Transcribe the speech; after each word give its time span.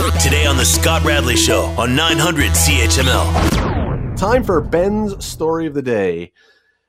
Today 0.00 0.46
on 0.46 0.56
The 0.56 0.64
Scott 0.64 1.04
Radley 1.04 1.36
Show 1.36 1.64
on 1.76 1.94
900 1.94 2.52
CHML. 2.52 4.16
Time 4.16 4.42
for 4.42 4.62
Ben's 4.62 5.22
story 5.22 5.66
of 5.66 5.74
the 5.74 5.82
day. 5.82 6.32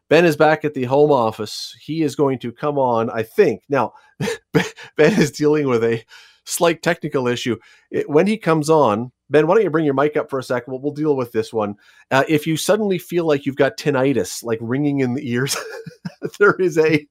Ben 0.07 0.23
is 0.23 0.37
back 0.37 0.63
at 0.63 0.73
the 0.73 0.85
home 0.85 1.11
office. 1.11 1.75
He 1.81 2.03
is 2.03 2.15
going 2.15 2.39
to 2.39 2.53
come 2.53 2.79
on, 2.79 3.09
I 3.09 3.23
think. 3.23 3.63
Now, 3.67 3.93
Ben 4.95 5.19
is 5.19 5.29
dealing 5.31 5.67
with 5.67 5.83
a 5.83 6.05
slight 6.45 6.81
technical 6.81 7.27
issue. 7.27 7.57
It, 7.91 8.09
when 8.09 8.27
he 8.27 8.37
comes 8.37 8.69
on, 8.69 9.11
Ben, 9.29 9.45
why 9.45 9.55
don't 9.55 9.63
you 9.65 9.69
bring 9.69 9.85
your 9.85 9.93
mic 9.93 10.15
up 10.15 10.29
for 10.29 10.39
a 10.39 10.43
second? 10.43 10.71
We'll, 10.71 10.81
we'll 10.81 10.93
deal 10.93 11.17
with 11.17 11.33
this 11.33 11.51
one. 11.51 11.75
Uh, 12.11 12.23
if 12.29 12.47
you 12.47 12.55
suddenly 12.55 12.97
feel 12.97 13.25
like 13.25 13.45
you've 13.45 13.57
got 13.57 13.77
tinnitus, 13.77 14.41
like 14.41 14.59
ringing 14.61 15.01
in 15.01 15.15
the 15.15 15.29
ears, 15.29 15.57
there 16.39 16.55
is 16.55 16.77
a 16.77 17.05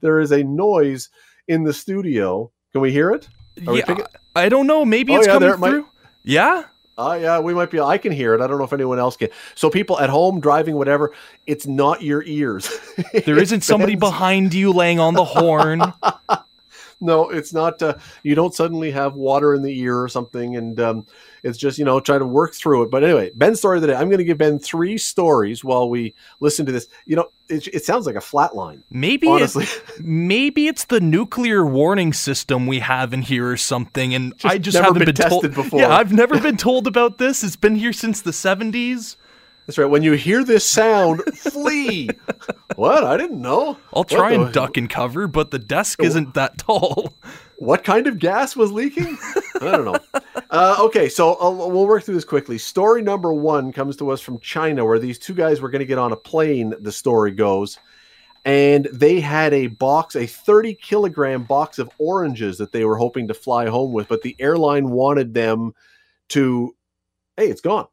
there 0.00 0.18
is 0.18 0.32
a 0.32 0.44
noise 0.44 1.10
in 1.46 1.64
the 1.64 1.74
studio. 1.74 2.50
Can 2.72 2.80
we 2.80 2.90
hear 2.90 3.10
it? 3.10 3.28
Are 3.66 3.76
yeah, 3.76 3.84
picking- 3.84 4.06
I 4.36 4.48
don't 4.48 4.66
know. 4.66 4.84
Maybe 4.84 5.12
Oh, 5.14 5.18
it's 5.18 5.26
yeah, 5.26 5.32
coming 5.34 5.50
it 5.50 5.58
might- 5.58 5.70
through. 5.70 5.88
Yeah. 6.24 6.64
Oh 6.98 7.12
yeah, 7.12 7.40
we 7.40 7.52
might 7.52 7.70
be. 7.70 7.78
I 7.78 7.98
can 7.98 8.10
hear 8.10 8.32
it. 8.34 8.40
I 8.40 8.46
don't 8.46 8.56
know 8.58 8.64
if 8.64 8.72
anyone 8.72 8.98
else 8.98 9.16
can. 9.18 9.28
So 9.54 9.68
people 9.68 10.00
at 10.00 10.08
home 10.08 10.40
driving, 10.40 10.76
whatever, 10.76 11.12
it's 11.46 11.66
not 11.66 12.00
your 12.02 12.22
ears. 12.24 12.70
There 13.26 13.38
isn't 13.38 13.62
somebody 13.62 13.96
behind 13.96 14.54
you 14.54 14.72
laying 14.72 14.98
on 14.98 15.12
the 15.14 15.24
horn. 15.24 15.82
No, 17.00 17.28
it's 17.28 17.52
not. 17.52 17.82
Uh, 17.82 17.98
you 18.22 18.34
don't 18.34 18.54
suddenly 18.54 18.90
have 18.90 19.14
water 19.14 19.54
in 19.54 19.60
the 19.60 19.78
ear 19.80 20.00
or 20.00 20.08
something, 20.08 20.56
and 20.56 20.80
um, 20.80 21.06
it's 21.42 21.58
just 21.58 21.78
you 21.78 21.84
know 21.84 22.00
try 22.00 22.16
to 22.16 22.24
work 22.24 22.54
through 22.54 22.84
it. 22.84 22.90
But 22.90 23.04
anyway, 23.04 23.32
Ben's 23.34 23.58
story 23.58 23.76
of 23.76 23.82
the 23.82 23.88
day. 23.88 23.94
I'm 23.94 24.08
going 24.08 24.18
to 24.18 24.24
give 24.24 24.38
Ben 24.38 24.58
three 24.58 24.96
stories 24.96 25.62
while 25.62 25.90
we 25.90 26.14
listen 26.40 26.64
to 26.64 26.72
this. 26.72 26.88
You 27.04 27.16
know, 27.16 27.28
it, 27.50 27.66
it 27.68 27.84
sounds 27.84 28.06
like 28.06 28.14
a 28.16 28.20
flat 28.22 28.56
line. 28.56 28.82
Maybe 28.88 29.28
Honestly, 29.28 29.64
it's, 29.64 29.82
maybe 30.00 30.68
it's 30.68 30.86
the 30.86 31.00
nuclear 31.00 31.66
warning 31.66 32.14
system 32.14 32.66
we 32.66 32.78
have 32.78 33.12
in 33.12 33.20
here 33.20 33.50
or 33.50 33.58
something, 33.58 34.14
and 34.14 34.34
Just 34.38 34.54
I 34.54 34.56
just 34.56 34.78
haven't 34.78 35.04
been 35.04 35.14
been, 35.14 35.28
told. 35.28 35.54
before. 35.54 35.80
Yeah, 35.80 35.94
I've 35.94 36.14
never 36.14 36.40
been 36.40 36.56
told 36.56 36.86
about 36.86 37.18
this. 37.18 37.44
It's 37.44 37.56
been 37.56 37.76
here 37.76 37.92
since 37.92 38.22
the 38.22 38.30
'70s. 38.30 39.16
That's 39.66 39.78
right. 39.78 39.86
When 39.86 40.02
you 40.02 40.12
hear 40.12 40.44
this 40.44 40.64
sound, 40.64 41.22
flee. 41.34 42.08
what? 42.76 43.02
I 43.02 43.16
didn't 43.16 43.42
know. 43.42 43.76
I'll 43.92 44.04
try 44.04 44.32
and 44.32 44.52
duck 44.52 44.76
and 44.76 44.88
cover, 44.88 45.26
but 45.26 45.50
the 45.50 45.58
desk 45.58 46.02
isn't 46.02 46.34
that 46.34 46.58
tall. 46.58 47.14
What 47.58 47.84
kind 47.84 48.06
of 48.06 48.18
gas 48.18 48.54
was 48.54 48.70
leaking? 48.70 49.18
I 49.60 49.72
don't 49.72 49.84
know. 49.86 49.98
Uh, 50.50 50.76
okay, 50.80 51.08
so 51.08 51.40
uh, 51.40 51.50
we'll 51.50 51.86
work 51.86 52.04
through 52.04 52.14
this 52.14 52.24
quickly. 52.24 52.58
Story 52.58 53.02
number 53.02 53.32
one 53.32 53.72
comes 53.72 53.96
to 53.96 54.10
us 54.10 54.20
from 54.20 54.38
China, 54.40 54.84
where 54.84 54.98
these 54.98 55.18
two 55.18 55.34
guys 55.34 55.60
were 55.60 55.70
going 55.70 55.80
to 55.80 55.86
get 55.86 55.98
on 55.98 56.12
a 56.12 56.16
plane. 56.16 56.74
The 56.78 56.92
story 56.92 57.32
goes, 57.32 57.78
and 58.44 58.86
they 58.92 59.20
had 59.20 59.52
a 59.52 59.66
box, 59.66 60.14
a 60.14 60.26
30 60.26 60.74
kilogram 60.74 61.44
box 61.44 61.78
of 61.78 61.90
oranges 61.98 62.58
that 62.58 62.72
they 62.72 62.84
were 62.84 62.96
hoping 62.96 63.26
to 63.28 63.34
fly 63.34 63.66
home 63.66 63.92
with, 63.92 64.06
but 64.06 64.22
the 64.22 64.36
airline 64.38 64.90
wanted 64.90 65.34
them 65.34 65.72
to. 66.28 66.76
Hey, 67.36 67.48
it's 67.48 67.60
gone. 67.60 67.86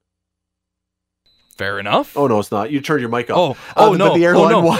Fair 1.58 1.80
enough. 1.80 2.18
Oh 2.18 2.28
no, 2.28 2.40
it's 2.40 2.52
not. 2.52 2.72
You 2.72 2.82
turned 2.82 3.02
your 3.02 3.10
mic 3.10 3.30
oh, 3.30 3.52
off. 3.52 3.74
oh 3.78 3.94
Uh, 3.94 3.98
no, 3.98 4.10
But 4.10 4.16
the 4.16 4.28
oh, 4.28 4.48
no. 4.50 4.62
wa- 4.62 4.80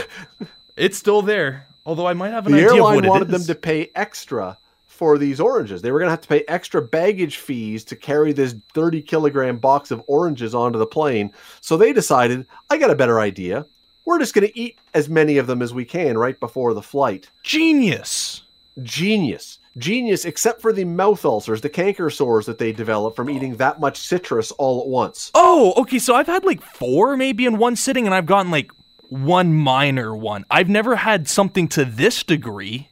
it's 0.76 0.98
still 0.98 1.22
there. 1.22 1.68
Although 1.86 2.08
I 2.08 2.14
might 2.14 2.32
have 2.32 2.48
an 2.48 2.54
the 2.54 2.60
idea 2.60 2.76
airline 2.76 2.96
what 2.96 3.06
wanted 3.06 3.28
them 3.28 3.44
to 3.44 3.56
pay 3.56 3.92
extra 3.96 4.58
for 4.88 5.18
these 5.18 5.40
oranges. 5.40 5.82
They 5.82 5.92
were 5.92 6.00
going 6.00 6.08
to 6.08 6.12
have 6.14 6.22
to 6.22 6.28
pay 6.28 6.46
extra 6.48 6.82
baggage 6.82 7.38
fees 7.38 7.84
to 7.86 7.96
carry 7.96 8.32
this 8.32 8.56
30 8.74 9.02
kilogram 9.02 9.58
box 9.58 9.92
of 9.92 10.04
oranges 10.08 10.56
onto 10.56 10.80
the 10.80 10.86
plane. 10.86 11.34
So 11.62 11.76
they 11.76 11.94
decided, 11.94 12.46
I 12.70 12.78
got 12.78 12.90
a 12.92 12.96
better 12.96 13.20
idea. 13.20 13.66
We're 14.06 14.20
just 14.20 14.34
going 14.34 14.48
to 14.48 14.60
eat 14.60 14.78
as 14.94 15.10
many 15.10 15.38
of 15.38 15.48
them 15.48 15.62
as 15.62 15.74
we 15.74 15.84
can 15.84 16.18
right 16.18 16.40
before 16.40 16.74
the 16.74 16.82
flight. 16.82 17.30
Genius. 17.44 18.44
Genius. 18.82 19.60
Genius, 19.78 20.26
except 20.26 20.62
for 20.62 20.72
the 20.72 20.86
mouth 20.86 21.26
ulcers, 21.26 21.62
the 21.62 21.70
canker 21.70 22.10
sores 22.10 22.46
that 22.46 22.60
they 22.60 22.72
develop 22.72 23.16
from 23.16 23.30
eating 23.30 23.56
that 23.58 23.80
much 23.80 23.98
citrus 23.98 24.52
all 24.52 24.82
at 24.82 24.88
once. 24.88 25.32
Oh, 25.34 25.74
okay. 25.78 26.00
So 26.00 26.14
I've 26.16 26.28
had 26.28 26.46
like 26.46 26.62
four 26.62 27.18
maybe 27.18 27.46
in 27.46 27.58
one 27.58 27.76
sitting, 27.76 28.06
and 28.06 28.14
I've 28.14 28.28
gotten 28.28 28.52
like 28.52 28.72
one 29.10 29.54
minor 29.54 30.16
one. 30.16 30.46
I've 30.52 30.70
never 30.70 30.96
had 30.96 31.28
something 31.28 31.68
to 31.70 31.86
this 31.86 32.24
degree. 32.24 32.90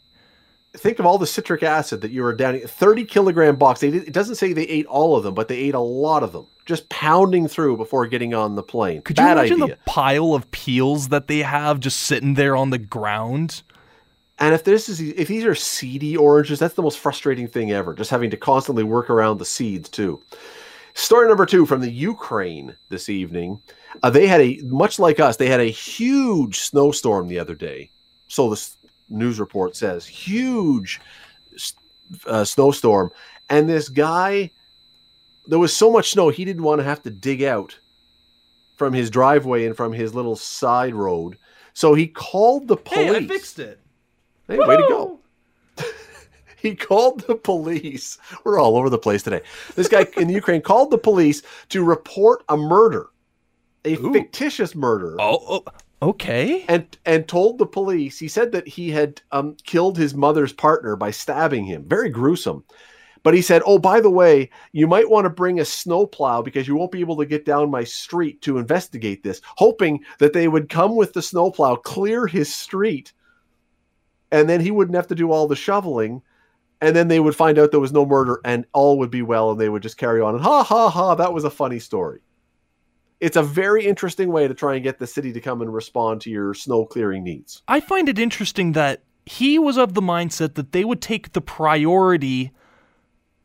think 0.73 0.99
of 0.99 1.05
all 1.05 1.17
the 1.17 1.27
citric 1.27 1.63
acid 1.63 2.01
that 2.01 2.11
you 2.11 2.23
were 2.23 2.33
down 2.33 2.59
30 2.59 3.03
kilogram 3.05 3.57
box 3.57 3.81
they 3.81 3.89
it 3.89 4.13
doesn't 4.13 4.35
say 4.35 4.53
they 4.53 4.63
ate 4.63 4.85
all 4.85 5.17
of 5.17 5.23
them 5.23 5.33
but 5.33 5.49
they 5.49 5.57
ate 5.57 5.73
a 5.73 5.79
lot 5.79 6.23
of 6.23 6.31
them 6.31 6.47
just 6.65 6.87
pounding 6.89 7.47
through 7.47 7.75
before 7.75 8.07
getting 8.07 8.33
on 8.33 8.55
the 8.55 8.63
plane 8.63 9.01
Could 9.01 9.17
bad 9.17 9.25
you 9.25 9.31
imagine 9.55 9.63
idea 9.63 9.75
the 9.75 9.91
pile 9.91 10.33
of 10.33 10.49
peels 10.51 11.09
that 11.09 11.27
they 11.27 11.39
have 11.39 11.79
just 11.81 11.99
sitting 11.99 12.35
there 12.35 12.55
on 12.55 12.69
the 12.69 12.77
ground? 12.77 13.63
And 14.41 14.55
if 14.55 14.63
this 14.63 14.89
is 14.89 14.99
if 14.99 15.27
these 15.27 15.45
are 15.45 15.55
seedy 15.55 16.17
oranges 16.17 16.59
that's 16.59 16.73
the 16.73 16.81
most 16.81 16.99
frustrating 16.99 17.47
thing 17.47 17.71
ever 17.71 17.93
just 17.93 18.09
having 18.09 18.29
to 18.31 18.37
constantly 18.37 18.83
work 18.83 19.09
around 19.09 19.37
the 19.37 19.45
seeds 19.45 19.87
too. 19.87 20.21
Story 20.93 21.29
number 21.29 21.45
two 21.45 21.65
from 21.65 21.79
the 21.79 21.89
ukraine 21.89 22.75
this 22.89 23.07
evening. 23.07 23.61
Uh, 24.03 24.09
they 24.09 24.27
had 24.27 24.41
a 24.41 24.59
much 24.65 24.99
like 24.99 25.21
us 25.21 25.37
they 25.37 25.47
had 25.47 25.61
a 25.61 25.65
huge 25.65 26.59
snowstorm 26.59 27.27
the 27.27 27.39
other 27.39 27.55
day. 27.55 27.91
So 28.27 28.49
this 28.49 28.75
news 29.09 29.39
report 29.39 29.75
says 29.75 30.05
huge 30.05 30.99
uh, 32.25 32.43
snowstorm. 32.43 33.11
And 33.49 33.69
this 33.69 33.87
guy 33.87 34.51
there 35.47 35.59
was 35.59 35.75
so 35.75 35.91
much 35.91 36.11
snow 36.11 36.29
he 36.29 36.45
didn't 36.45 36.63
want 36.63 36.79
to 36.79 36.85
have 36.85 37.03
to 37.03 37.09
dig 37.11 37.43
out 37.43 37.79
from 38.75 38.93
his 38.93 39.11
driveway 39.11 39.65
and 39.65 39.77
from 39.77 39.93
his 39.93 40.15
little 40.15 40.35
side 40.35 40.95
road. 40.95 41.37
So 41.73 41.93
he 41.93 42.07
called 42.07 42.67
the 42.67 42.77
police. 42.77 43.11
They 43.11 43.27
fixed 43.27 43.59
it. 43.59 43.79
Hey, 44.51 44.59
way 44.59 44.75
to 44.75 44.85
go. 44.89 45.19
he 46.57 46.75
called 46.75 47.21
the 47.21 47.35
police. 47.35 48.17
We're 48.43 48.59
all 48.59 48.75
over 48.75 48.89
the 48.89 48.97
place 48.97 49.23
today. 49.23 49.41
This 49.75 49.87
guy 49.87 50.07
in 50.17 50.27
the 50.27 50.33
Ukraine 50.33 50.61
called 50.61 50.91
the 50.91 50.97
police 50.97 51.41
to 51.69 51.85
report 51.85 52.43
a 52.49 52.57
murder, 52.57 53.07
a 53.85 53.95
Ooh. 53.95 54.11
fictitious 54.11 54.75
murder. 54.75 55.15
Oh, 55.19 55.39
oh, 55.47 55.65
okay. 56.09 56.65
And 56.67 56.97
and 57.05 57.29
told 57.29 57.59
the 57.59 57.65
police 57.65 58.19
he 58.19 58.27
said 58.27 58.51
that 58.51 58.67
he 58.67 58.91
had 58.91 59.21
um, 59.31 59.55
killed 59.63 59.97
his 59.97 60.13
mother's 60.13 60.51
partner 60.51 60.97
by 60.97 61.11
stabbing 61.11 61.63
him. 61.63 61.85
Very 61.87 62.09
gruesome. 62.09 62.65
But 63.23 63.35
he 63.35 63.41
said, 63.41 63.61
"Oh, 63.65 63.77
by 63.77 64.01
the 64.01 64.09
way, 64.09 64.49
you 64.73 64.85
might 64.85 65.09
want 65.09 65.25
to 65.25 65.29
bring 65.29 65.61
a 65.61 65.65
snowplow 65.65 66.41
because 66.41 66.67
you 66.67 66.75
won't 66.75 66.91
be 66.91 67.01
able 67.01 67.17
to 67.17 67.25
get 67.25 67.45
down 67.45 67.71
my 67.71 67.85
street 67.85 68.41
to 68.41 68.57
investigate 68.57 69.23
this." 69.23 69.41
Hoping 69.57 70.03
that 70.17 70.33
they 70.33 70.49
would 70.49 70.67
come 70.67 70.97
with 70.97 71.13
the 71.13 71.21
snowplow, 71.21 71.75
clear 71.75 72.27
his 72.27 72.53
street, 72.53 73.13
and 74.31 74.49
then 74.49 74.61
he 74.61 74.71
wouldn't 74.71 74.95
have 74.95 75.07
to 75.07 75.15
do 75.15 75.31
all 75.31 75.47
the 75.47 75.55
shoveling. 75.55 76.21
And 76.83 76.95
then 76.95 77.09
they 77.09 77.19
would 77.19 77.35
find 77.35 77.59
out 77.59 77.69
there 77.69 77.79
was 77.79 77.93
no 77.93 78.05
murder, 78.07 78.41
and 78.43 78.65
all 78.73 78.97
would 78.99 79.11
be 79.11 79.21
well, 79.21 79.51
and 79.51 79.61
they 79.61 79.69
would 79.69 79.83
just 79.83 79.97
carry 79.97 80.19
on. 80.19 80.33
And 80.33 80.43
ha 80.43 80.63
ha 80.63 80.89
ha, 80.89 81.15
that 81.15 81.33
was 81.33 81.43
a 81.43 81.51
funny 81.51 81.77
story. 81.77 82.21
It's 83.19 83.37
a 83.37 83.43
very 83.43 83.85
interesting 83.85 84.31
way 84.31 84.47
to 84.47 84.55
try 84.55 84.73
and 84.73 84.83
get 84.83 84.97
the 84.97 85.05
city 85.05 85.31
to 85.33 85.39
come 85.39 85.61
and 85.61 85.71
respond 85.71 86.21
to 86.21 86.31
your 86.31 86.55
snow 86.55 86.85
clearing 86.85 87.23
needs. 87.23 87.61
I 87.67 87.79
find 87.79 88.09
it 88.09 88.17
interesting 88.17 88.71
that 88.71 89.03
he 89.27 89.59
was 89.59 89.77
of 89.77 89.93
the 89.93 90.01
mindset 90.01 90.55
that 90.55 90.71
they 90.71 90.83
would 90.83 91.01
take 91.01 91.33
the 91.33 91.41
priority 91.41 92.51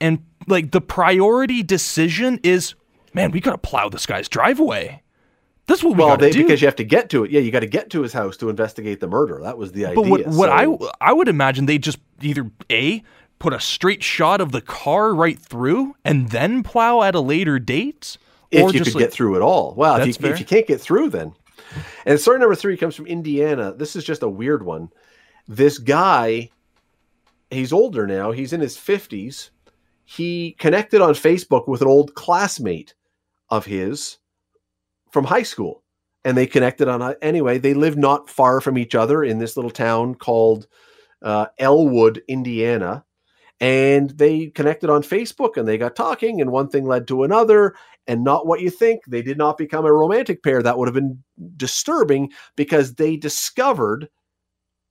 and 0.00 0.24
like 0.46 0.70
the 0.70 0.80
priority 0.80 1.62
decision 1.62 2.40
is 2.42 2.74
man, 3.12 3.30
we 3.30 3.40
gotta 3.40 3.58
plow 3.58 3.88
this 3.88 4.06
guy's 4.06 4.28
driveway. 4.28 5.02
That's 5.66 5.82
what 5.82 5.96
we 5.96 6.04
well, 6.04 6.16
they, 6.16 6.30
do. 6.30 6.42
because 6.42 6.60
you 6.60 6.68
have 6.68 6.76
to 6.76 6.84
get 6.84 7.10
to 7.10 7.24
it. 7.24 7.30
Yeah, 7.32 7.40
you 7.40 7.50
got 7.50 7.60
to 7.60 7.66
get 7.66 7.90
to 7.90 8.02
his 8.02 8.12
house 8.12 8.36
to 8.36 8.48
investigate 8.48 9.00
the 9.00 9.08
murder. 9.08 9.40
That 9.42 9.58
was 9.58 9.72
the 9.72 9.86
idea. 9.86 9.96
but 9.96 10.06
what 10.08 10.26
what 10.28 10.48
So- 10.48 10.90
I 11.00 11.10
I 11.10 11.12
would 11.12 11.28
imagine 11.28 11.66
they 11.66 11.78
just 11.78 11.98
either 12.22 12.50
a 12.70 13.02
put 13.38 13.52
a 13.52 13.60
straight 13.60 14.02
shot 14.02 14.40
of 14.40 14.52
the 14.52 14.60
car 14.60 15.14
right 15.14 15.38
through 15.38 15.94
and 16.04 16.30
then 16.30 16.62
plow 16.62 17.02
at 17.02 17.14
a 17.14 17.20
later 17.20 17.58
date, 17.58 18.16
if 18.50 18.62
or 18.62 18.72
you 18.72 18.78
just 18.78 18.92
could 18.92 18.94
like, 18.94 19.04
get 19.06 19.12
through 19.12 19.36
it 19.36 19.42
all. 19.42 19.74
Well, 19.76 19.96
if 20.00 20.06
you, 20.20 20.28
if 20.28 20.40
you 20.40 20.46
can't 20.46 20.66
get 20.66 20.80
through, 20.80 21.10
then. 21.10 21.32
And 22.06 22.18
story 22.18 22.38
number 22.38 22.54
three 22.54 22.76
comes 22.76 22.94
from 22.94 23.06
Indiana. 23.06 23.74
This 23.74 23.96
is 23.96 24.04
just 24.04 24.22
a 24.22 24.28
weird 24.28 24.64
one. 24.64 24.90
This 25.48 25.78
guy, 25.78 26.50
he's 27.50 27.72
older 27.72 28.06
now. 28.06 28.30
He's 28.30 28.52
in 28.52 28.60
his 28.60 28.76
fifties. 28.76 29.50
He 30.04 30.52
connected 30.58 31.02
on 31.02 31.14
Facebook 31.14 31.66
with 31.66 31.82
an 31.82 31.88
old 31.88 32.14
classmate 32.14 32.94
of 33.50 33.66
his 33.66 34.18
from 35.16 35.24
high 35.24 35.44
school, 35.44 35.82
and 36.26 36.36
they 36.36 36.46
connected 36.46 36.88
on 36.88 37.14
anyway. 37.22 37.56
They 37.56 37.72
live 37.72 37.96
not 37.96 38.28
far 38.28 38.60
from 38.60 38.76
each 38.76 38.94
other 38.94 39.24
in 39.24 39.38
this 39.38 39.56
little 39.56 39.70
town 39.70 40.14
called 40.14 40.66
uh, 41.22 41.46
Elwood, 41.58 42.22
Indiana. 42.28 43.02
And 43.58 44.10
they 44.10 44.48
connected 44.48 44.90
on 44.90 45.02
Facebook 45.02 45.56
and 45.56 45.66
they 45.66 45.78
got 45.78 45.96
talking, 45.96 46.42
and 46.42 46.52
one 46.52 46.68
thing 46.68 46.84
led 46.84 47.08
to 47.08 47.22
another 47.22 47.76
and 48.06 48.24
not 48.24 48.46
what 48.46 48.60
you 48.60 48.68
think. 48.68 49.04
They 49.08 49.22
did 49.22 49.38
not 49.38 49.56
become 49.56 49.86
a 49.86 49.92
romantic 49.92 50.42
pair. 50.42 50.62
That 50.62 50.76
would 50.76 50.86
have 50.86 50.94
been 50.94 51.24
disturbing 51.56 52.30
because 52.54 52.96
they 52.96 53.16
discovered 53.16 54.10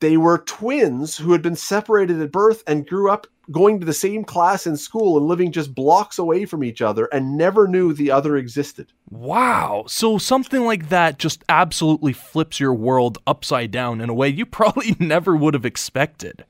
they 0.01 0.17
were 0.17 0.39
twins 0.39 1.15
who 1.15 1.33
had 1.33 1.43
been 1.43 1.55
separated 1.55 2.19
at 2.19 2.31
birth 2.31 2.63
and 2.65 2.87
grew 2.87 3.11
up 3.11 3.27
going 3.51 3.79
to 3.79 3.85
the 3.85 3.93
same 3.93 4.23
class 4.23 4.65
in 4.65 4.77
school 4.77 5.17
and 5.17 5.27
living 5.27 5.51
just 5.51 5.75
blocks 5.75 6.17
away 6.17 6.45
from 6.45 6.63
each 6.63 6.81
other 6.81 7.05
and 7.05 7.37
never 7.37 7.67
knew 7.67 7.93
the 7.93 8.11
other 8.11 8.37
existed. 8.37 8.91
Wow. 9.09 9.85
So 9.87 10.17
something 10.17 10.63
like 10.65 10.89
that 10.89 11.19
just 11.19 11.43
absolutely 11.49 12.13
flips 12.13 12.59
your 12.59 12.73
world 12.73 13.17
upside 13.27 13.71
down 13.71 14.01
in 14.01 14.09
a 14.09 14.13
way 14.13 14.29
you 14.29 14.45
probably 14.45 14.95
never 14.99 15.35
would 15.35 15.53
have 15.53 15.65
expected. 15.65 16.45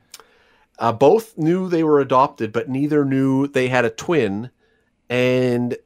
Uh, 0.77 0.91
both 0.91 1.37
knew 1.37 1.69
they 1.69 1.83
were 1.83 1.99
adopted, 1.99 2.51
but 2.51 2.69
neither 2.69 3.05
knew 3.05 3.47
they 3.47 3.67
had 3.67 3.85
a 3.85 3.89
twin 3.89 4.49
And 5.09 5.77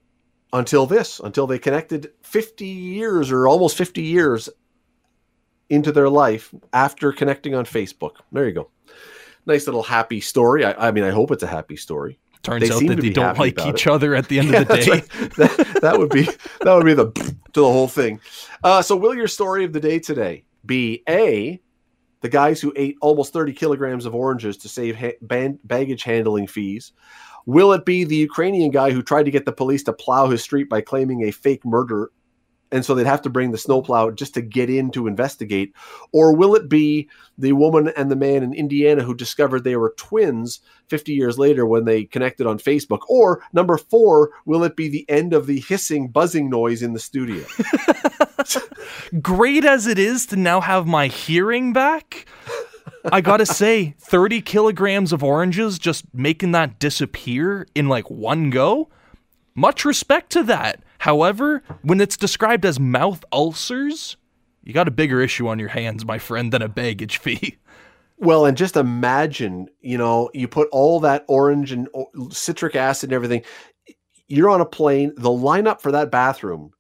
until 0.52 0.86
this, 0.86 1.20
until 1.20 1.46
they 1.46 1.60
connected 1.60 2.12
50 2.24 2.66
years 2.66 3.32
or 3.32 3.48
almost 3.48 3.78
50 3.78 4.02
years 4.02 4.50
into 5.70 5.92
their 5.92 6.10
life 6.10 6.54
after 6.74 7.12
connecting 7.12 7.54
on 7.54 7.66
Facebook. 7.66 8.16
There 8.32 8.48
you 8.48 8.54
go. 8.54 8.70
Nice 9.45 9.65
little 9.68 9.83
happy 9.83 10.21
story. 10.21 10.65
I, 10.65 10.89
I 10.89 10.91
mean, 10.91 11.03
I 11.03 11.09
hope 11.12 11.31
it's 11.31 11.44
a 11.44 11.47
happy 11.47 11.75
story. 11.75 12.19
Turns 12.44 12.68
They 12.68 12.74
out 12.74 12.86
that 12.88 13.01
they 13.01 13.09
don't 13.09 13.38
like 13.38 13.59
each 13.65 13.86
it. 13.86 13.88
other 13.91 14.15
at 14.15 14.30
the 14.30 14.39
end 14.39 14.51
Yeah, 14.51 14.62
of 14.62 14.68
the 14.69 14.77
day. 14.77 14.89
right. 14.91 15.09
That, 15.38 15.80
that 15.81 16.00
would 16.00 16.09
be 16.09 16.24
that 16.62 16.74
would 16.74 16.86
be 16.86 16.94
the 16.94 17.12
to 17.12 17.62
the 17.62 17.63
whole 17.63 17.88
thing. 17.88 18.19
Uh, 18.63 18.81
so, 18.81 18.95
will 18.95 19.13
your 19.13 19.27
story 19.27 19.65
of 19.65 19.74
the 19.74 19.80
day 19.80 20.00
today 20.00 20.45
be 20.65 21.03
a 21.09 21.59
the 22.21 22.30
guys 22.30 22.59
who 22.62 22.71
ate 22.75 22.97
almost 23.01 23.33
30 23.33 23.53
kilograms 23.53 24.06
of 24.06 24.13
oranges 24.15 24.57
to 24.57 24.69
save 24.69 24.95
ha- 24.97 25.18
ban- 25.21 25.59
baggage 25.63 26.03
handling 26.03 26.47
fees? 26.47 26.91
Will 27.45 27.74
it 27.74 27.86
be 27.86 28.03
the 28.03 28.15
Ukrainian 28.15 28.71
guy 28.71 28.91
who 28.91 29.01
tried 29.01 29.24
to 29.24 29.31
get 29.31 29.45
the 29.45 29.51
police 29.51 29.83
to 29.83 29.94
plow 29.94 30.27
his 30.30 30.41
street 30.44 30.69
by 30.69 30.81
claiming 30.81 31.24
a 31.24 31.31
fake 31.31 31.65
murder? 31.65 32.12
And 32.71 32.86
so 32.86 32.94
they'd 32.94 33.07
have 33.07 33.24
to 33.24 33.30
bring 33.30 33.51
the 33.51 33.57
snowplow 33.57 34.12
just 34.12 34.36
to 34.36 34.42
get 34.42 34.69
in 34.69 34.92
to 34.92 35.07
investigate. 35.07 35.74
Or 36.12 36.36
will 36.36 36.56
it 36.56 36.69
be 36.69 37.10
the 37.38 37.54
woman 37.54 37.92
and 37.98 38.12
the 38.12 38.16
man 38.16 38.44
in 38.44 38.54
Indiana 38.54 39.04
who 39.04 39.16
discovered 39.16 39.63
they 39.63 39.75
were 39.75 39.94
twins 39.98 40.60
50 40.88 41.13
years 41.13 41.39
later 41.39 41.66
when 41.66 41.86
they 41.86 42.04
connected 42.04 42.45
on 42.45 42.60
Facebook? 42.60 43.00
Or 43.10 43.42
number 43.54 43.77
four, 43.77 44.31
will 44.45 44.63
it 44.63 44.75
be 44.75 44.88
the 44.88 45.10
end 45.10 45.33
of 45.33 45.48
the 45.48 45.60
hissing, 45.62 46.10
buzzing 46.10 46.50
noise 46.50 46.83
in 46.83 46.94
the 46.94 47.00
studio? 47.00 47.44
Great 49.22 49.65
as 49.65 49.88
it 49.88 49.98
is 49.98 50.27
to 50.27 50.36
now 50.36 50.62
have 50.62 50.86
my 50.86 51.07
hearing 51.07 51.74
back, 51.74 52.27
I 53.12 53.22
gotta 53.22 53.45
say, 53.45 53.95
30 54.00 54.42
kilograms 54.42 55.12
of 55.12 55.24
oranges, 55.24 55.80
just 55.80 56.06
making 56.13 56.51
that 56.51 56.77
disappear 56.77 57.68
in 57.74 57.89
like 57.89 58.10
one 58.12 58.51
go. 58.51 58.89
Much 59.56 59.86
respect 59.86 60.31
to 60.33 60.44
that. 60.44 60.83
However, 61.00 61.63
when 61.81 62.00
it's 62.01 62.18
described 62.18 62.66
as 62.66 62.80
mouth 62.80 63.24
ulcers, 63.31 64.18
you 64.63 64.74
got 64.74 64.88
a 64.88 64.92
bigger 64.92 65.22
issue 65.22 65.48
on 65.48 65.57
your 65.60 65.69
hands, 65.69 66.06
my 66.06 66.18
friend, 66.19 66.51
than 66.51 66.62
a 66.62 66.69
baggage 66.69 67.18
fee. 67.18 67.57
Well, 68.22 68.46
and 68.46 68.57
just 68.57 68.75
imagine, 68.75 69.69
you 69.80 69.98
know, 69.98 70.30
you 70.34 70.50
put 70.50 70.68
all 70.74 71.00
that 71.00 71.24
orange 71.30 71.72
and 71.72 71.88
citric 72.31 72.75
acid 72.75 73.12
and 73.12 73.16
everything. 73.16 73.44
You're 74.28 74.50
on 74.50 74.60
a 74.60 74.66
plane. 74.66 75.13
The 75.16 75.30
lineup 75.30 75.80
for 75.80 75.94
that 75.94 76.12
bathroom. 76.12 76.72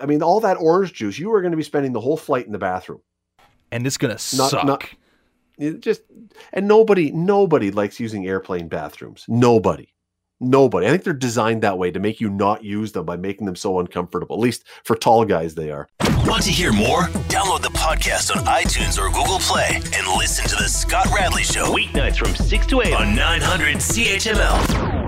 I 0.00 0.06
mean, 0.06 0.24
all 0.24 0.40
that 0.40 0.56
orange 0.56 0.92
juice. 0.92 1.20
You 1.20 1.32
are 1.34 1.40
going 1.40 1.52
to 1.52 1.56
be 1.56 1.62
spending 1.62 1.92
the 1.92 2.00
whole 2.00 2.16
flight 2.16 2.46
in 2.46 2.52
the 2.52 2.58
bathroom. 2.58 3.00
And 3.70 3.86
it's 3.86 3.96
gonna 3.96 4.14
Not- 4.14 4.18
suck. 4.50 4.64
not- 4.64 4.84
It 5.56 5.78
just 5.78 6.02
and 6.52 6.66
nobody, 6.66 7.12
nobody 7.12 7.70
likes 7.70 8.00
using 8.00 8.26
airplane 8.26 8.66
bathrooms. 8.66 9.24
Nobody, 9.28 9.86
nobody. 10.42 10.86
I 10.86 10.90
think 10.90 11.04
they're 11.04 11.12
designed 11.12 11.62
that 11.62 11.78
way 11.78 11.90
to 11.90 12.00
make 12.00 12.20
you 12.20 12.30
not 12.30 12.64
use 12.64 12.92
them 12.92 13.06
by 13.06 13.16
making 13.16 13.46
them 13.46 13.56
so 13.56 13.78
uncomfortable. 13.78 14.36
At 14.36 14.40
least 14.40 14.64
for 14.84 14.96
tall 14.96 15.24
guys, 15.24 15.54
they 15.54 15.70
are. 15.70 15.88
Want 16.26 16.42
to 16.44 16.50
hear 16.50 16.72
more? 16.72 17.04
Download 17.28 17.62
the 17.62 17.70
podcast 17.70 18.34
on 18.36 18.44
iTunes 18.44 19.02
or 19.02 19.08
Google 19.08 19.38
Play 19.40 19.76
and 19.94 20.18
listen 20.18 20.46
to 20.48 20.56
The 20.56 20.68
Scott 20.68 21.06
Radley 21.14 21.42
Show 21.42 21.72
Weeknights 21.74 22.16
from 22.16 22.34
6 22.34 22.66
to 22.66 22.82
8 22.82 22.94
on 22.94 23.14
900 23.14 23.76
CHML. 23.76 25.01